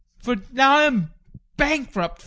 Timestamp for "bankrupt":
1.57-2.19